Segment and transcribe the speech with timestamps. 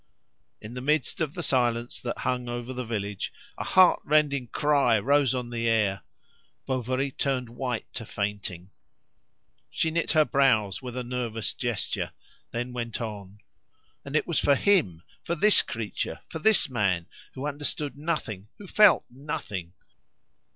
[0.59, 4.97] In the midst of the silence that hung over the village a heart rending cry
[4.97, 6.01] rose on the air.
[6.65, 8.71] Bovary turned white to fainting.
[9.69, 12.13] She knit her brows with a nervous gesture,
[12.49, 13.41] then went on.
[14.03, 17.05] And it was for him, for this creature, for this man,
[17.35, 19.73] who understood nothing, who felt nothing!